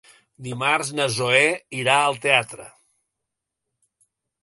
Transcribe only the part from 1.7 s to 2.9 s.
irà al teatre.